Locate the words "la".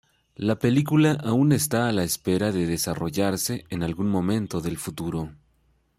0.35-0.57, 1.91-2.03